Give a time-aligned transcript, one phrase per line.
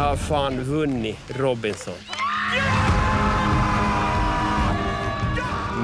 [0.00, 1.94] har fan vunnit Robinson.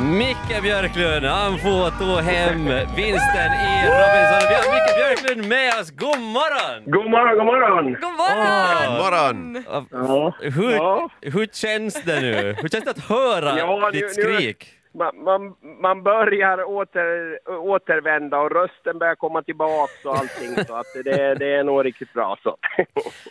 [0.05, 2.65] Micke Björklund, han får ta hem
[2.97, 4.49] vinsten i Robinson.
[4.49, 5.91] Vi har Micke Björklund med oss.
[5.91, 6.83] God morgon!
[6.87, 7.85] God morgon, god morgon!
[8.01, 8.99] God morgon!
[8.99, 9.65] Morgon!
[9.91, 11.09] Ja, Hur, Ja.
[11.23, 12.57] hur känns det nu?
[12.63, 14.69] Hur känns det att höra Ja, nu- ditt nu- skrik?
[14.97, 20.87] Man, man, man börjar åter, återvända och rösten börjar komma tillbaks och allting så att
[21.05, 22.57] det, det är nog riktigt bra så.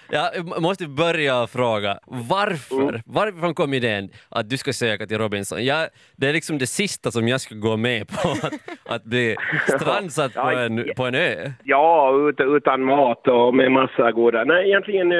[0.10, 2.90] Ja, jag måste börja fråga, varför?
[2.90, 3.02] Mm.
[3.06, 5.66] Varför kom idén att du ska söka till Robinson?
[5.66, 8.54] Jag, det är liksom det sista som jag skulle gå med på, att,
[8.96, 9.36] att bli
[9.68, 10.84] strandsatt på Ja, en, ja.
[10.88, 10.94] ja.
[10.98, 11.52] på en ö.
[11.64, 14.44] Ja, ut, utan mat och med massa goda.
[14.44, 15.18] Nej, egentligen eh,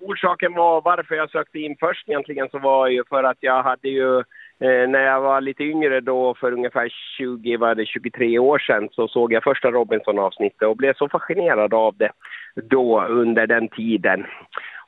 [0.00, 3.88] orsaken var varför jag sökte in först egentligen så var ju för att jag hade
[3.88, 4.22] ju
[4.62, 8.88] Eh, när jag var lite yngre då för ungefär 20, var det 23 år sedan
[8.92, 12.10] så såg jag första Robinson-avsnittet och blev så fascinerad av det
[12.54, 14.26] då under den tiden.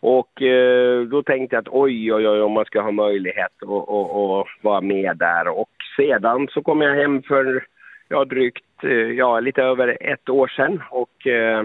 [0.01, 4.46] Och eh, då tänkte jag att oj, oj, oj, om man ska ha möjlighet att
[4.63, 5.48] vara med där.
[5.48, 7.66] Och sedan så kom jag hem för
[8.09, 10.82] ja, drygt, eh, ja, lite över ett år sedan.
[10.91, 11.65] Och eh,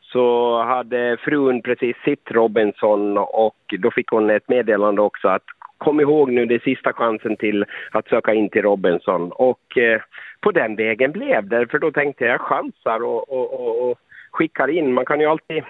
[0.00, 5.44] så hade frun precis sitt Robinson och då fick hon ett meddelande också att
[5.78, 9.32] kom ihåg nu det är sista chansen till att söka in till Robinson.
[9.32, 10.00] Och eh,
[10.40, 13.98] på den vägen blev det, för då tänkte jag chansar och, och, och, och
[14.30, 14.92] skickar in.
[14.92, 15.62] Man kan ju alltid,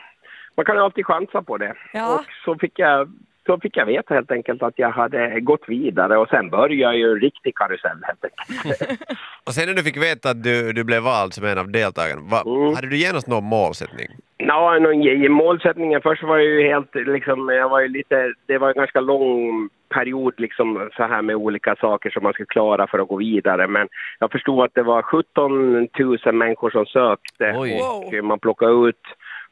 [0.54, 1.74] man kan ju alltid chansa på det.
[1.92, 2.14] Ja.
[2.14, 3.08] Och så fick jag
[3.48, 7.12] så fick jag veta helt enkelt att jag hade gått vidare och sen började ju
[7.12, 9.00] en riktig karusell helt enkelt.
[9.46, 12.20] Och sen när du fick veta att du, du blev vald som en av deltagarna,
[12.30, 12.74] va, Mm.
[12.74, 14.08] hade du genast någon målsättning?
[14.36, 18.68] Ja, i målsättningen först var jag ju helt liksom, jag var ju lite, det var
[18.68, 22.98] en ganska lång period liksom så här med olika saker som man ska klara för
[22.98, 23.66] att gå vidare.
[23.68, 23.88] Men
[24.18, 27.80] jag förstod att det var 17 000 människor som sökte Oj.
[27.82, 29.02] och man plockade ut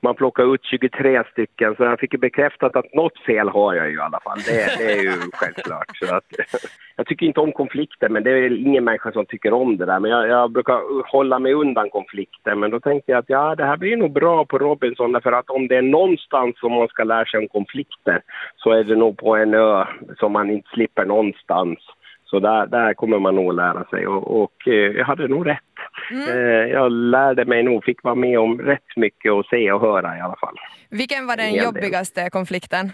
[0.01, 3.91] man plockade ut 23 stycken så jag fick ju bekräftat att något fel har jag
[3.91, 4.39] ju i alla fall.
[4.47, 5.97] Det, det är ju självklart.
[5.97, 6.25] Så att,
[6.97, 10.01] jag tycker inte om konflikter men det är ingen människa som tycker om det där.
[10.01, 12.55] Men jag, jag brukar hålla mig undan konflikter.
[12.55, 15.51] Men då tänkte jag att ja, det här blir nog bra på Robinson därför att
[15.51, 18.23] om det är någonstans som man ska lära sig om konflikter
[18.57, 19.85] så är det nog på en ö
[20.19, 21.79] som man inte slipper någonstans.
[22.25, 25.76] Så där, där kommer man nog lära sig och, och eh, jag hade nog rätt.
[26.11, 30.19] Eh, jag lärde mig nog, fick vara med om rätt mycket och se och höra
[30.19, 30.57] i alla fall.
[30.91, 32.93] Vilken var den jobbigaste konflikten?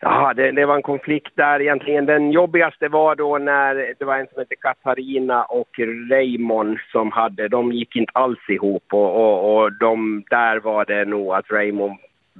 [0.00, 2.06] Ja, det, det var en konflikt där egentligen.
[2.06, 5.68] Den jobbigaste var då när det var en som hette Katarina och
[6.10, 11.04] Raymond som hade, de gick inte alls ihop och, och, och de, där var det
[11.04, 11.98] nog att Raymond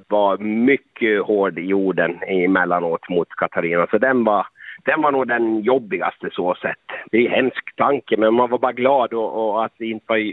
[0.09, 3.87] var mycket hård i orden emellanåt mot Katarina.
[3.91, 4.47] Så den var,
[4.85, 6.79] den var nog den jobbigaste så sett.
[7.11, 10.05] Det är en hemsk tanke men man var bara glad och, och att det inte
[10.09, 10.33] var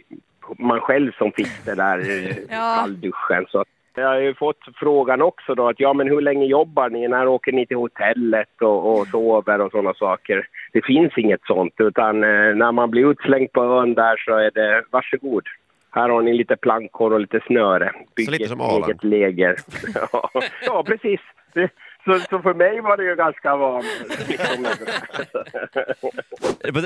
[0.59, 2.75] man själv som fick det där eh, Ja.
[2.79, 3.45] kallduschen.
[3.49, 7.07] Så jag har ju fått frågan också då att ja men hur länge jobbar ni?
[7.07, 10.47] När åker ni till hotellet och, och sover och sådana saker?
[10.73, 14.51] Det finns inget sånt utan eh, när man blir utslängd på ön där så är
[14.51, 15.43] det varsågod.
[15.91, 17.91] Här har ni lite plankor och lite snöre.
[18.15, 18.83] Bygg lite ett som Åland.
[18.85, 19.55] eget läger.
[20.11, 20.29] ja,
[20.65, 21.19] ja, precis.
[22.05, 23.83] Så, så för mig var det ju ganska van.
[24.27, 24.65] Liksom,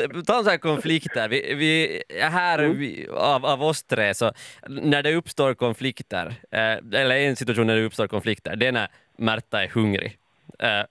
[0.14, 2.78] På tal om så här konflikter, vi, vi är här Mm.
[2.78, 4.32] vi, av, av oss tre, så
[4.68, 8.88] när det uppstår konflikter, eh, eller en situation när det uppstår konflikter, det är när
[9.18, 10.18] Märta är hungrig.
[10.60, 10.84] Eh,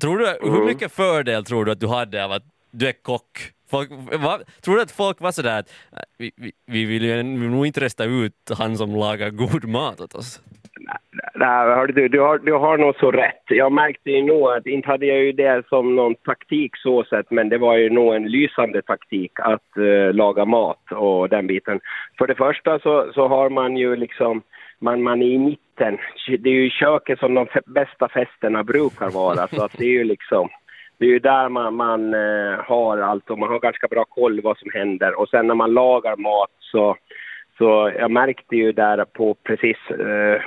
[0.00, 0.64] tror du, Hur Mm.
[0.66, 3.38] mycket fördel tror du att du hade av att du är kock?
[3.70, 3.90] Folk,
[4.20, 7.66] va, tror du att folk var sådär att eh, vi, vi, vi vill ju nog
[7.66, 10.40] inte rösta ut han som lagar god mat åt oss?
[11.42, 13.42] Nej, hörde du, du, har, du har nog så rätt.
[13.48, 17.30] Jag märkte ju nog att inte hade jag ju det som någon taktik så sett,
[17.30, 21.80] men det var ju nog en lysande taktik att uh, laga mat och den biten.
[22.18, 24.42] För det första så, så har man ju liksom,
[24.78, 25.98] man, man är i mitten.
[26.26, 29.98] Det är ju i köket som de bästa festerna brukar vara, så att det är
[29.98, 30.48] ju liksom
[30.98, 34.40] det är ju där man, man uh, har allt och man har ganska bra koll
[34.40, 35.20] vad som händer.
[35.20, 36.96] Och sen när man lagar mat så,
[37.58, 40.40] så jag märkte ju där på precis uh,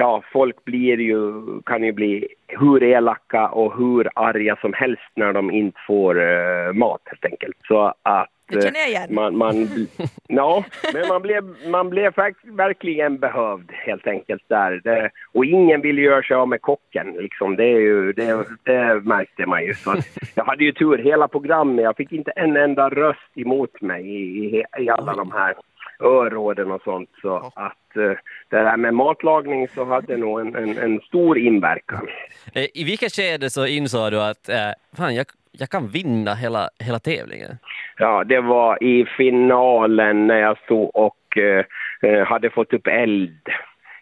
[0.00, 5.32] ja, folk blir ju, kan ju bli hur elaka och hur arga som helst när
[5.32, 7.56] de inte får eh, mat helt enkelt.
[7.68, 9.08] Så att Det känner jag igen.
[9.10, 9.68] man, man,
[10.28, 12.12] ja, men man blev, man blev
[12.42, 14.80] verkligen behövd helt enkelt där.
[14.84, 17.56] Det, och ingen ville göra sig av med kocken liksom.
[17.56, 19.74] Det, är ju, det, det märkte man ju.
[19.74, 19.96] Så
[20.34, 21.84] jag hade ju tur hela programmet.
[21.84, 25.54] Jag fick inte en enda röst emot mig i, i, i alla de här
[26.00, 27.10] öråden och sånt.
[27.22, 28.16] Så att eh,
[28.48, 32.08] det där med matlagning så hade nog en, en, en stor inverkan.
[32.54, 36.68] Eh, I vilket skede så insåg du att eh, fan, jag, jag kan vinna hela,
[36.78, 37.58] hela tävlingen?
[37.96, 41.64] Ja, det var i finalen när jag stod och eh,
[42.02, 43.48] eh, hade fått upp eld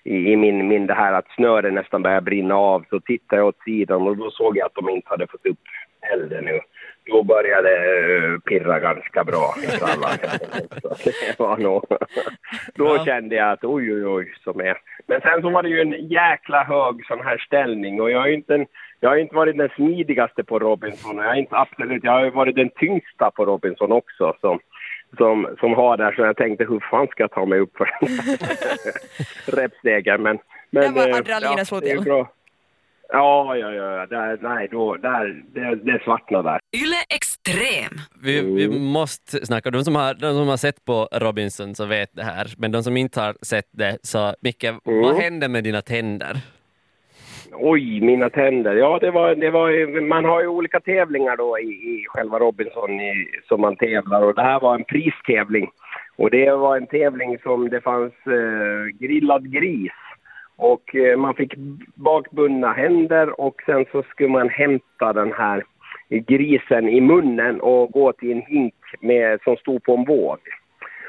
[0.04, 2.84] i, i min, min det här att snören nästan börjar brinna av.
[2.90, 5.58] Så tittade jag åt sidan och då såg jag att de inte hade fått upp
[6.12, 6.60] elden nu.
[7.08, 9.66] Då började det pirra ganska bra i
[11.04, 11.84] det var nog...
[12.74, 13.04] Då Ja.
[13.04, 14.78] kände jag att oj, oj, oj, som är...
[15.06, 18.26] Men sen så var det ju en jäkla hög sån här ställning och jag har
[18.26, 18.66] ju inte, en,
[19.00, 22.24] jag har inte varit den smidigaste på Robinson och jag är inte absolut, jag har
[22.24, 24.58] ju varit den tyngsta på Robinson också som,
[25.16, 27.84] som, som har där så jag tänkte hur fan ska jag ta mig upp för
[28.00, 28.36] den här
[29.62, 30.38] repstegen men...
[30.70, 32.24] men Där var eh, adrenalinet slog det är till.
[33.12, 36.60] Ja, ja, ja, där, nej, då, där, det, det svartnade där.
[36.76, 37.98] Yle Extrem.
[38.22, 38.82] Vi, vi Mm.
[38.84, 42.46] måste snacka, de som, har, de som har sett på Robinson så vet det här,
[42.58, 45.16] men de som inte har sett det, så Micke, vad Mm.
[45.22, 46.36] hände med dina tänder?
[47.52, 48.74] Oj, mina tänder.
[48.74, 53.00] Ja, det var, det var, man har ju olika tävlingar då i, i själva Robinson
[53.00, 55.70] i, som man tävlar och det här var en pristävling.
[56.16, 59.92] Och det var en tävling som det fanns eh, grillad gris
[60.58, 61.54] och eh, man fick
[61.94, 65.64] bakbundna händer och sen så skulle man hämta den här
[66.08, 70.38] grisen i munnen och gå till en hink med, som stod på en våg.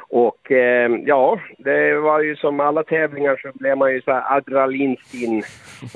[0.10, 4.38] Och eh, ja, det var ju som alla tävlingar så blev man ju så här
[4.38, 5.44] adrenalinstinn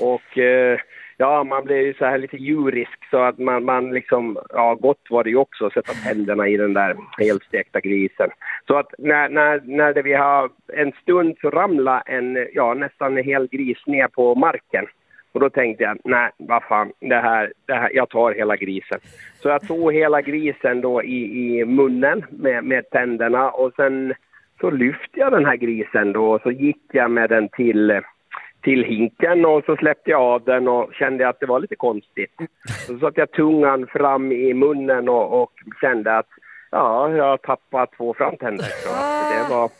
[0.00, 0.78] och eh,
[1.16, 5.06] ja, man blir ju så här lite djurisk så att man, man liksom, ja gott
[5.10, 8.30] var det ju också att sätta tänderna i den där helstekta grisen.
[8.66, 13.18] Så att när, när, när det vi har en stund så ramlade en, ja nästan
[13.18, 14.86] en hel gris ner på marken.
[15.32, 18.98] Och då tänkte jag, nej vad fan, det här, det här, jag tar hela grisen.
[19.34, 24.14] Så jag tog hela grisen då i, i munnen med, med tänderna och sen
[24.60, 28.00] så lyfte jag den här grisen då och så gick jag med den till,
[28.64, 32.36] till hinken och så släppte jag av den och kände att det var lite konstigt.
[32.86, 36.28] Så satte jag tungan fram i munnen och, och kände att
[36.70, 38.64] ja, jag har tappat två framtänder.
[38.64, 38.88] Så
[39.34, 39.70] det var...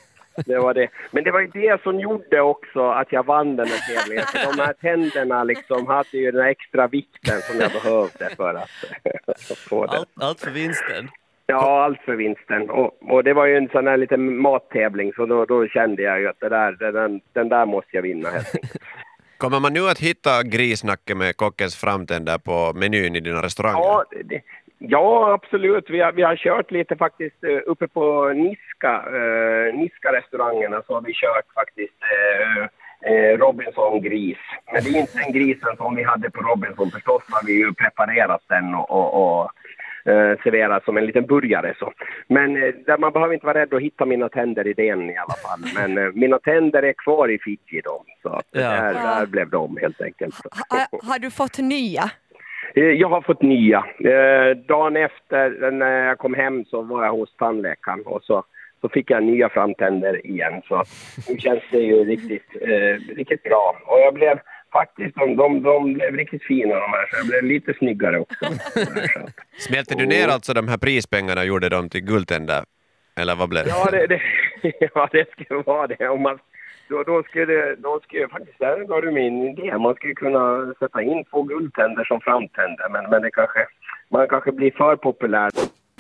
[0.46, 0.88] Det var det.
[1.10, 4.24] Men det var ju det som gjorde också att jag vann den här tävlingen.
[4.26, 8.54] För de här tänderna liksom hade ju den här extra vikten som jag behövde för
[8.54, 9.96] att få den.
[9.96, 11.08] Allt, allt för vinsten.
[11.46, 12.70] Ja, allt för vinsten.
[12.70, 16.20] Och, och det var ju en sån här liten mattävling så då, då kände jag
[16.20, 18.52] ju att det där, den, den där måste jag vinna helt.
[19.38, 23.78] Kommer man nu att hitta grisnacke med kockens framtänder på menyn i dina restauranger?
[23.78, 24.40] Ja, det,
[24.78, 25.90] ja absolut.
[25.90, 31.02] Vi har, vi har kört lite faktiskt eh, uppe på Niska, eh, Niska-restaurangerna så har
[31.02, 32.64] vi kört faktiskt eh,
[33.12, 34.38] eh, Robinson gris.
[34.72, 36.90] Men det är inte den grisen som vi hade på Robinson.
[36.90, 39.50] Förstås har vi ju preparerat den och, och, och
[40.04, 41.74] eh, serverat som en liten burgare.
[41.78, 41.92] Så.
[42.28, 45.34] Men eh, man behöver inte vara rädd att hitta mina tänder i den i alla
[45.34, 45.60] fall.
[45.74, 48.04] Men eh, mina tänder är kvar i Fiji då.
[48.22, 48.60] Så Ja.
[48.60, 50.34] där, där blev de helt enkelt.
[50.70, 52.10] Ha, har du fått nya?
[52.74, 53.84] Eh, Jag har fått nya.
[53.98, 58.44] Eh, dagen efter när jag kom hem så var jag hos tandläkaren och så,
[58.80, 60.62] så fick jag nya framtänder igen.
[60.68, 60.82] Så
[61.28, 63.76] nu känns det ju riktigt, eh, riktigt bra.
[63.86, 64.38] Och jag blev
[64.78, 68.44] faktiskt, de, de, de blev riktigt fina de här så jag blev lite snyggare också.
[69.66, 72.62] Smälte du ner alltså de här prispengarna och gjorde dem till guldtänder?
[73.20, 73.70] Eller vad blev det?
[73.70, 74.20] Ja, det, det,
[74.94, 76.08] ja, det skulle vara det.
[76.08, 76.38] Om man,
[76.88, 79.78] då, då skulle, då skulle faktiskt, där gav du min idé.
[79.78, 83.66] Man skulle kunna sätta in två guldtänder som framtänder, men, men det kanske,
[84.08, 85.50] man kanske blir för populär.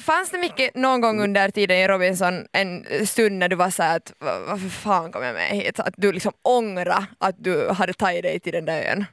[0.06, 3.96] Fanns det mycket någon gång under tiden i Robinson en stund när du var såhär
[3.96, 5.80] att "Va- varför fan kom jag med hit?
[5.80, 9.04] Att du liksom ångra att du hade tagit dig till den där ön?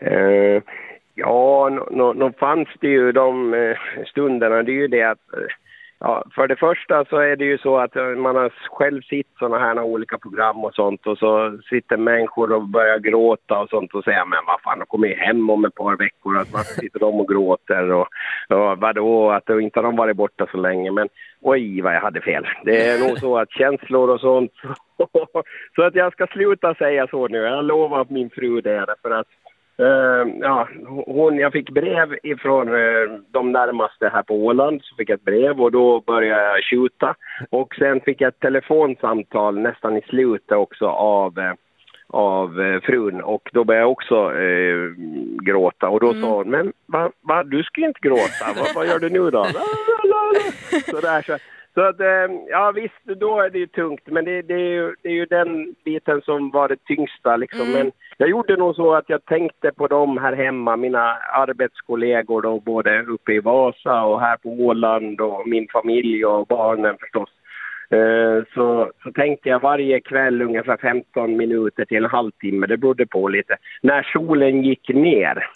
[0.00, 0.62] Eh,
[1.14, 3.76] ja, nå nå- nå fanns det ju de eh,
[4.06, 4.62] stunderna.
[4.62, 5.38] Det är ju det att eh,
[6.00, 9.26] Ja, för det första så är det ju så att eh, man har själv sett
[9.38, 13.94] sådana här olika program och sånt och så sitter människor och börjar gråta och sånt
[13.94, 16.38] och säger men vad fan, de kommer ju hem om ett par veckor.
[16.38, 18.08] Att varför sitter de och gråter och,
[18.48, 20.90] och vadå, att inte har de varit borta så länge.
[20.90, 21.08] Men
[21.40, 22.46] oj vad jag hade fel.
[22.64, 24.52] Det är nog så att känslor och sånt.
[25.76, 29.26] Så att jag ska sluta säga så nu, jag lovar min fru det för att
[29.78, 30.68] Eh, ja,
[31.06, 35.24] hon, jag fick brev ifrån uh, de närmaste här på Åland, så fick jag ett
[35.24, 37.14] brev och då började jag skjuta.
[37.50, 41.52] Och sen fick jag ett telefonsamtal nästan i slutet också av, eh,
[42.06, 43.22] av frun.
[43.22, 44.32] Och då började jag också
[45.42, 45.88] gråta.
[45.88, 49.10] Och då sa hon, men va, va, du ska inte gråta, va, vad gör du
[49.10, 49.44] nu då?
[50.90, 51.38] så där, så,
[51.74, 54.94] så att, eh, ja visst, då är det ju tungt, men det, det, är, ju,
[55.02, 57.72] det är ju den biten som var det tyngsta liksom.
[57.72, 62.60] Men jag gjorde nog så att jag tänkte på dem här hemma, mina arbetskollegor då,
[62.60, 67.28] både uppe i Vasa och här på Åland och min familj och barnen förstås.
[67.90, 73.06] Eh, Så, så tänkte jag varje kväll ungefär 15 minuter till en halvtimme, det berodde
[73.06, 75.46] på lite, när solen gick ner.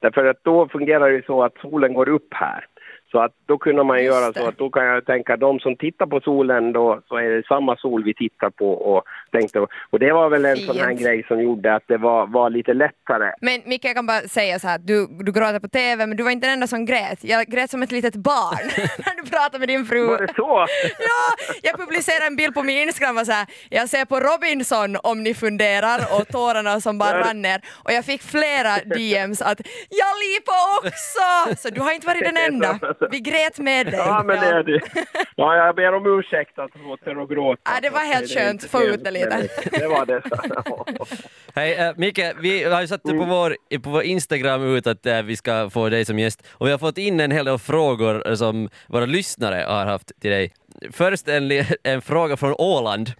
[0.00, 2.64] Därför att då fungerar det så att solen går upp här.
[3.10, 4.40] Så att då kunde man Just göra det.
[4.40, 7.46] så att då kan jag tänka de som tittar på solen då så är det
[7.46, 11.00] samma sol vi tittar på och tänkte och det var väl en sån här Fint.
[11.00, 13.32] grej som gjorde att det var, var lite lättare.
[13.40, 16.22] Men Micke, jag kan bara säga så här, du, du gråter på TV, men du
[16.22, 17.18] var inte den enda som grät.
[17.24, 18.64] Jag grät som ett litet barn
[19.06, 20.06] när du pratade med din fru.
[20.06, 20.66] Var det så?
[20.98, 24.96] Ja, jag publicerade en bild på min Instagram och så här, jag ser på Robinson
[25.02, 27.60] om ni funderar och tårarna som bara rann ner.
[27.84, 29.60] Och jag fick flera DMs att
[30.00, 31.56] jag lipar också!
[31.62, 32.78] Så du har inte varit den enda.
[33.10, 33.94] Vi grät med dig.
[33.96, 34.80] Ja, men det är det.
[35.36, 37.62] Ja, jag ber om ursäkt att få er att gråta.
[37.64, 38.64] Ja, det var helt är skönt.
[38.70, 39.48] Få ut det lite.
[39.72, 40.22] Det var det.
[41.54, 45.22] Hej uh, Micke, vi har ju satt på, vår, på vår Instagram ut att eh,
[45.22, 48.34] vi ska få dig som gäst och vi har fått in en hel del frågor
[48.34, 50.52] som våra lyssnare har haft till dig.
[50.92, 51.50] Först en,
[51.82, 53.12] en fråga från Åland.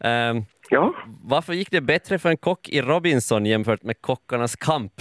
[0.00, 0.94] Ehm, Ja.
[1.24, 4.92] varför gick det bättre för en kock i Robinson jämfört med Kockarnas kamp?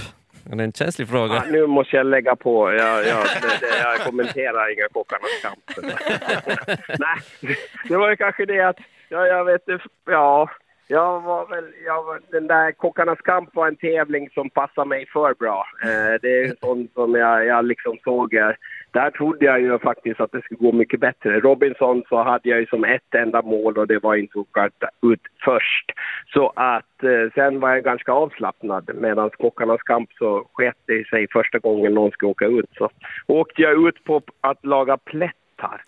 [0.44, 1.34] Det är en känslig fråga.
[1.34, 2.74] Ja, nu måste jag lägga på.
[2.74, 3.24] Jag, jag,
[3.62, 5.88] det, jag kommenterar inga Kockarnas kamp.
[7.00, 7.18] Nej,
[7.88, 8.78] det var ju kanske det att,
[9.10, 9.62] ja, jag vet
[10.06, 10.50] ja,
[10.88, 15.06] jag var väl, jag var, den där Kockarnas kamp var en tävling som passade mig
[15.14, 15.66] för bra.
[15.84, 18.52] Eh, det är sånt som jag, jag liksom såg, eh,
[18.94, 21.40] där trodde jag ju faktiskt att det skulle gå mycket bättre.
[21.40, 24.70] Robinson så hade jag ju som ett enda mål och det var inte åka
[25.02, 25.92] ut först.
[26.34, 31.28] Så att eh, sen var jag ganska avslappnad medan Kockarnas kamp så sket det sig
[31.34, 32.90] första gången någon skulle åka ut så
[33.28, 35.82] åkte jag ut på att laga plättar.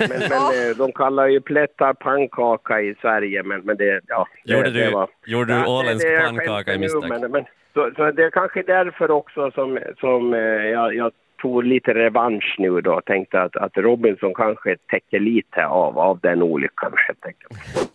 [0.08, 4.26] Men, men eh, de kallar ju plättar pannkaka i Sverige men, men det, ja.
[4.44, 7.08] det- Gjorde det du, var- gjorde du det- åländsk det är pannkaka i misstag?
[7.08, 7.44] Men, men,
[7.74, 12.56] så, så det är kanske därför också som, som eh, jag, jag tog lite revansch
[12.58, 13.00] nu då.
[13.00, 17.86] Tänkte att, att Robinson kanske täcker lite av, av den olyckan helt enkelt.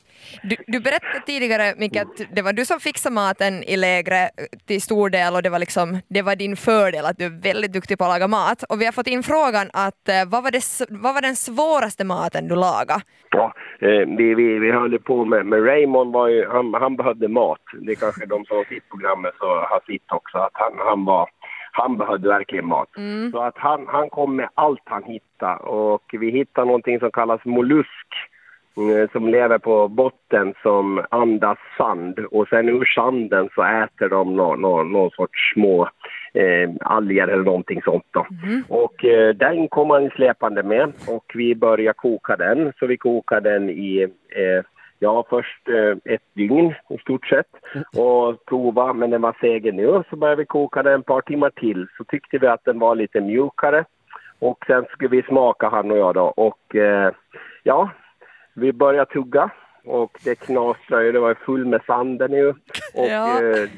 [0.43, 4.29] Du, du berättade tidigare Micke att det var du som fixade maten i lägre
[4.67, 7.73] till stor del och det var, liksom, det var din fördel att du är väldigt
[7.73, 8.63] duktig på att laga mat.
[8.63, 12.03] Och vi har fått in frågan att eh, vad var, det, vad var den svåraste
[12.03, 13.01] maten du lagade?
[13.29, 17.27] Ja, eh, vi, vi, vi höll på med, med Raymond, var ju, han, han behövde
[17.27, 17.61] mat.
[17.81, 21.05] Det är kanske de som har sett programmet så har sett också att han, han
[21.05, 21.29] var
[21.71, 22.89] han behövde verkligen mat.
[23.31, 27.45] Så att han, han kom med allt han hittade och vi hittade någonting som kallas
[27.45, 28.07] mollusk
[28.77, 34.35] eh, som lever på botten som andas sand och sen ur sanden så äter de
[34.35, 35.89] någon, någon, någon sorts små
[36.33, 38.25] eh, alger eller någonting sånt då.
[38.67, 42.73] Och eh, den kom han släpande med och vi började koka den.
[42.79, 44.65] Så vi kokade den i eh,
[45.03, 47.47] Ja, först eh, ett dygn i stort sett
[47.97, 50.03] och prova, men den var seg nu.
[50.09, 51.87] Så började vi koka den ett par timmar till.
[51.97, 53.85] Så tyckte vi att den var lite mjukare.
[54.39, 56.21] Och sen skulle vi smaka han och jag då.
[56.23, 57.11] Och eh,
[57.63, 57.89] ja,
[58.53, 59.49] vi började tugga
[59.85, 61.11] och det knastrade ju.
[61.11, 62.49] Det var full med sanden nu.
[62.93, 63.43] Och Ja.
[63.43, 63.69] eh,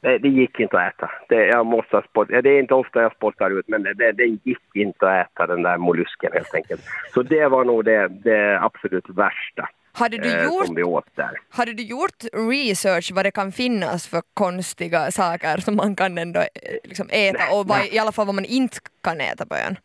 [0.00, 1.10] det, det gick inte att äta.
[1.28, 4.12] Det, jag måste ha spott, det är inte ofta jag spottar ut, men det, det,
[4.12, 6.80] det gick inte att äta den där mollusken helt enkelt.
[7.14, 9.68] Så det var nog det, det absolut värsta
[10.00, 11.30] Hade du, eh, gjort, som vi åt där.
[11.50, 16.40] hade du gjort research vad det kan finnas för konstiga saker som man kan ändå
[16.40, 16.46] eh,
[16.84, 19.76] liksom äta och vad, i alla fall vad man inte kan äta på ön?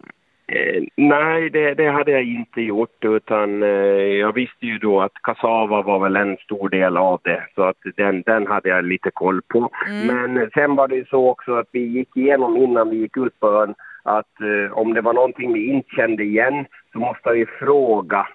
[0.48, 3.70] Eh, nej, det, det hade jag inte gjort utan eh,
[4.26, 7.78] jag visste ju då att kassava var väl en stor del av det så att
[7.98, 9.70] den, den hade jag lite koll på.
[10.08, 13.40] Men sen var det ju så också att vi gick igenom innan vi gick ut
[13.40, 17.46] på ön att eh, om det var någonting vi inte kände igen så måste vi
[17.46, 18.28] fråga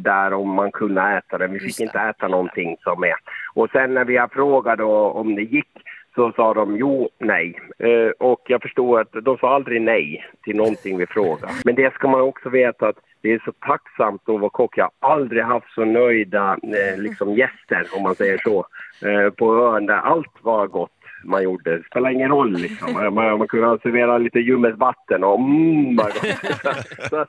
[0.00, 1.46] där om man kunde äta det.
[1.46, 3.14] Vi fick inte äta någonting som är.
[3.54, 5.68] Och sen när vi har frågat då om det gick
[6.14, 7.58] så sa de jo, nej.
[7.78, 11.52] Eh, och jag förstår att de sa aldrig nej till någonting vi frågade.
[11.64, 14.78] Men det ska man också veta att det är så tacksamt att vara kock.
[14.78, 18.66] Jag har aldrig haft så nöjda eh, liksom gäster, om man säger så,
[19.08, 20.90] eh, på ön där allt var gott
[21.24, 21.76] man gjorde.
[21.76, 22.92] Det spelar ingen roll liksom.
[22.92, 25.98] Man, man kunde servera lite ljummet vatten och mm,
[26.62, 26.74] så,
[27.10, 27.26] så,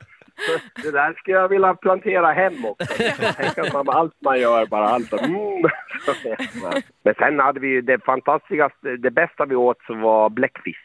[0.83, 2.93] det där skulle jag vilja plantera hem också.
[3.37, 5.61] Tänk att man, allt man gör bara allt och, mm.
[7.03, 10.79] Men sen hade vi det fantastiskaste, det bästa vi åt så var bläckfisk.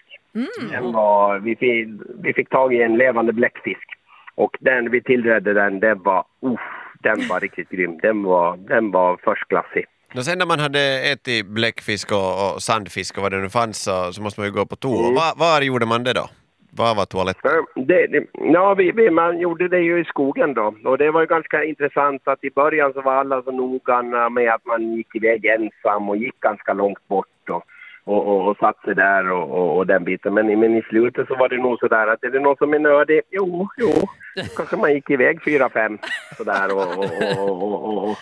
[0.72, 1.88] Den var, vi, fick,
[2.22, 3.88] vi fick tag i en levande bläckfisk.
[4.34, 6.60] Och den, vi tillredde den, den var, uff,
[7.02, 7.98] den var riktigt grym.
[8.02, 9.84] Den var, den var förstklassig.
[10.14, 13.82] Och sen när man hade ätit bläckfisk och, och sandfisk och vad det nu fanns
[13.82, 15.00] så, så måste man ju gå på toa.
[15.00, 15.14] Mm.
[15.14, 16.28] Var, var gjorde man det då?
[16.70, 17.50] Vad var toaletten?
[17.74, 20.74] Det, det, ja, vi, vi, man gjorde det ju i skogen då.
[20.84, 24.54] Och det var ju ganska intressant att i början så var alla så noggranna med
[24.54, 27.64] att man gick iväg ensam och gick ganska långt bort och,
[28.04, 30.34] och, och, och satt sig där och, och, och den biten.
[30.34, 32.78] Men, men i slutet så var det nog sådär att är det någon som är
[32.78, 33.20] nördig?
[33.30, 33.90] Jo, jo.
[34.56, 35.98] Kanske man gick iväg fyra, fem
[36.36, 38.16] sådär och, och, och, och, och, och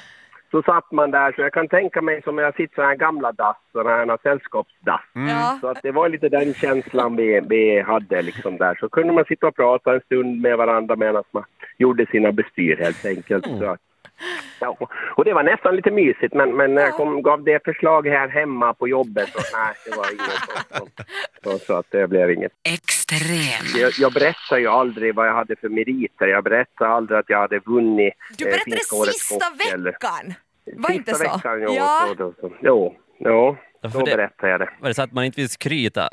[0.50, 3.32] så satt man där, så jag kan tänka mig som jag sitter sådana här gamla
[3.32, 5.00] dass, sådana här sällskapsdass.
[5.12, 5.58] Ja.
[5.60, 8.76] Så att det var lite den känslan vi, vi hade liksom där.
[8.80, 11.44] Så kunde man sitta och prata en stund med varandra medan man
[11.78, 13.46] gjorde sina bestyr helt enkelt.
[13.58, 13.80] Så att,
[14.60, 14.76] ja,
[15.16, 18.28] och det var nästan lite mysigt men, men när jag kom, gav det förslag här
[18.28, 21.00] hemma på jobbet så nej, det var inget sånt.
[21.44, 22.52] Så, så att det blev inget.
[22.62, 23.80] Extrem.
[23.82, 26.26] Jag, jag berättade ju aldrig vad jag hade för meriter.
[26.26, 29.46] Jag berättade aldrig att jag hade vunnit Du eh, berättade årets sista
[29.84, 30.34] veckan!
[30.76, 31.22] Var inte så?
[31.22, 32.14] Veckan, jo, ja.
[32.18, 32.52] Så.
[32.62, 34.70] Jo, jo, Ja, för då berättade jag det.
[34.80, 36.08] Var det så att man inte vill skryta?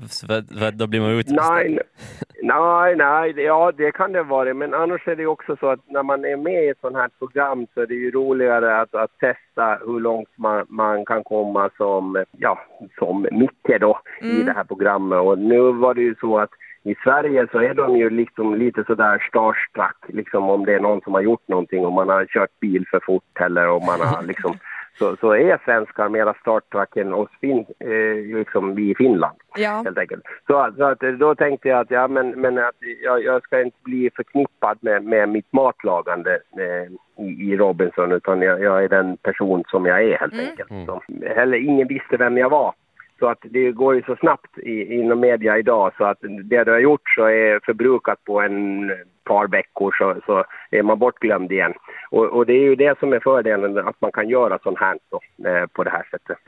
[0.00, 1.54] För, för då blir man utröstad?
[1.54, 1.78] Nej,
[2.42, 4.54] nej, nej, ja det kan det vara.
[4.54, 7.10] Men annars är det också så att när man är med i ett sånt här
[7.18, 11.70] program så är det ju roligare att, att testa hur långt man, man kan komma
[11.76, 12.58] som, ja,
[12.98, 15.18] som Micke då i det här programmet.
[15.18, 16.50] Och nu var det ju så att
[16.82, 21.00] i Sverige så är de ju liksom lite sådär starstruck, liksom om det är någon
[21.00, 24.22] som har gjort någonting, om man har kört bil för fort eller om man har
[24.32, 24.58] liksom
[25.00, 29.82] så, så är svenskar mera starstruck än oss fin, eh, liksom vi i Finland Ja.
[29.84, 30.22] helt enkelt.
[30.46, 33.76] Så, så att, då tänkte jag att, ja, men, men att jag, jag ska inte
[33.82, 39.16] bli förknippad med, med mitt matlagande eh, i, i Robinson utan jag, jag är den
[39.16, 40.70] person som jag är helt enkelt.
[40.86, 41.02] Så,
[41.34, 42.74] heller, ingen visste vem jag var.
[43.20, 46.70] Så att det går ju så snabbt i, inom media idag så att det du
[46.70, 48.90] har gjort så är förbrukat på en
[49.24, 51.74] par veckor så, så är man bortglömd igen.
[52.10, 54.98] Och, och det är ju det som är fördelen att man kan göra sånt här
[55.10, 56.38] då, eh, på det här sättet.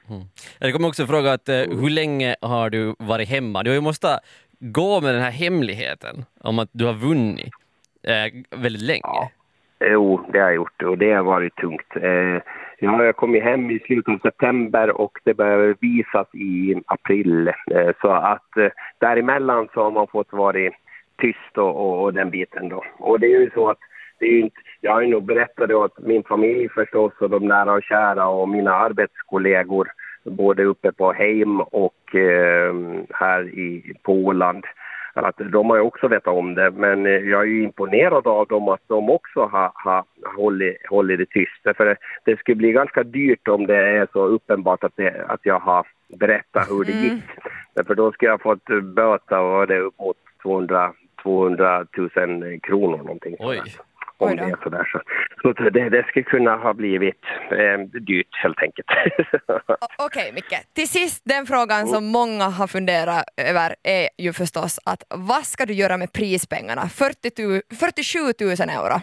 [0.60, 3.62] Det kommer också fråga att, eh, hur länge har du varit hemma?
[3.62, 4.08] Du har ju måste
[4.60, 7.54] gå med den här hemligheten om att du har vunnit
[8.02, 9.30] eh, väldigt länge.
[9.84, 11.96] Jo, det har jag gjort och det har varit tungt.
[11.96, 12.42] Eh,
[12.82, 17.48] ja, jag kom ju hem i slutet av september och det började visas i april.
[17.48, 20.70] Eh, så att eh, däremellan så har man fått vara
[21.20, 22.84] tyst och, och, och den biten då.
[22.98, 23.78] Och det är ju så att
[24.18, 27.30] det är ju inte, jag har ju nog berättat det åt min familj förstås och
[27.30, 29.88] de nära och kära och mina arbetskollegor
[30.24, 32.74] både uppe på Heim och eh,
[33.10, 34.64] här i, på Åland.
[35.14, 38.46] Att de har ju också vetat om det, men eh, jag är ju imponerad av
[38.46, 40.04] dem att de också har, har
[40.36, 41.76] hållit, hållit det tyst.
[41.76, 45.40] För det, det skulle bli ganska dyrt om det är så uppenbart att, det, att
[45.42, 45.86] jag har
[46.18, 47.24] berättat hur det gick.
[47.86, 50.92] För då skulle jag fått böta och det upp mot 200,
[51.22, 53.36] 200 000 kronor någonting.
[53.38, 53.56] Oj.
[53.56, 53.91] sådär.
[54.30, 54.84] Om det är sådär.
[54.92, 55.00] Så,
[55.42, 58.88] så det, det skulle kunna ha blivit eh, dyrt helt enkelt.
[59.98, 65.02] Okej Micke, till sist den frågan som många har funderat över är ju förstås att
[65.08, 66.82] vad ska du göra med prispengarna?
[66.88, 69.00] 40 tu- 47 000 euro.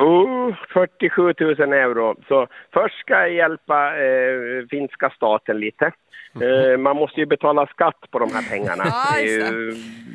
[0.00, 2.16] Oh, 47 000 euro.
[2.28, 5.92] Så först ska jag hjälpa eh, finska staten lite.
[6.40, 8.84] Eh, man måste ju betala skatt på de här pengarna.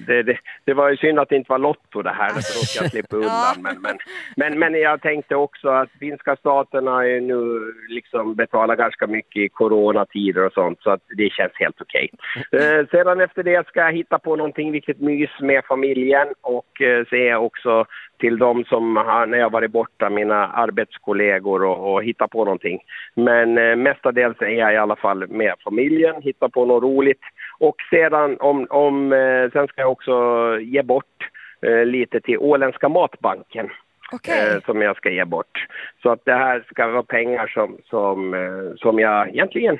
[0.07, 2.35] Ja, det, det, det, var ju synd att det inte var Lotto det här, för
[2.35, 3.31] då ska jag slippa undan.
[3.31, 3.53] Ja.
[3.59, 3.97] Men, men,
[4.35, 9.41] men, men jag tänkte också att finska staten har ju nu liksom betalat ganska mycket
[9.41, 12.09] i coronatider och sånt, så att det känns helt okej.
[12.51, 17.05] Eh, sedan efter det ska jag hitta på någonting riktigt mys med familjen och eh,
[17.09, 17.85] se också
[18.19, 22.79] till de som har, när jag varit borta, mina arbetskollegor och, och hitta på någonting.
[23.15, 25.86] Men eh, mestadels är jag i alla fall med familjen,
[26.21, 27.21] hitta på något roligt.
[27.59, 30.13] Och sedan, om, om, eh, sen ska jag också
[30.59, 31.29] ge bort
[31.61, 33.69] eh, lite till Åländska matbanken
[34.11, 34.55] Okej.
[34.55, 35.65] eh, som jag ska ge bort.
[36.01, 38.35] Så att det här ska vara pengar som, som,
[38.77, 39.79] som jag egentligen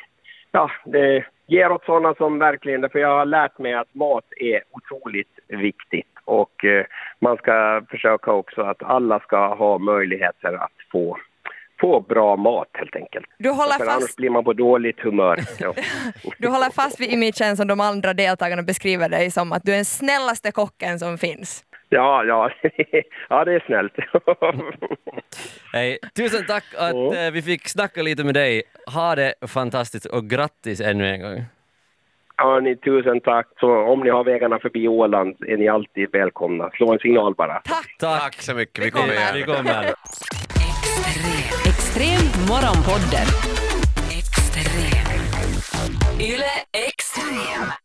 [0.52, 4.62] ja, det ger åt sådana som verkligen, för jag har lärt mig att mat är
[4.72, 6.66] otroligt viktigt och
[7.20, 11.18] man ska försöka också att alla ska ha möjligheter att få,
[11.80, 13.26] få bra mat helt enkelt.
[13.38, 15.40] Du håller För annars fast, blir man på dåligt humör.
[15.60, 15.74] Ja.
[16.38, 19.76] du håller fast vid imagen som de andra deltagarna beskriver dig som att du är
[19.76, 21.64] den snällaste kocken som finns.
[21.90, 22.52] Ja, ja.
[23.30, 23.94] ja, det är snällt.
[25.74, 28.64] Hej, tusen tack att eh, vi fick snacka lite med dig.
[28.94, 31.46] Ha det fantastiskt och grattis ännu en gång.
[32.38, 33.48] ja, ni, tusen tack.
[33.60, 36.70] Så om ni har vägarna förbi Åland är ni alltid välkomna.
[36.74, 37.54] Slå en signal bara.
[37.54, 37.96] Tack!
[38.00, 38.22] Tack!
[38.22, 39.94] Tack så mycket, vi kommer Vi kommer.
[41.98, 42.46] Extrem.
[42.46, 43.28] Morgonpodden.
[44.10, 45.04] Extrem.
[46.20, 47.78] Yle Extrem.